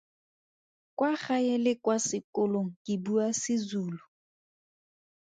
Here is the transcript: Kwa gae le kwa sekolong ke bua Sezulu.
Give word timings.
Kwa 0.97 1.11
gae 1.23 1.53
le 1.63 1.73
kwa 1.83 1.95
sekolong 2.07 2.71
ke 2.83 2.93
bua 3.03 3.25
Sezulu. 3.41 3.99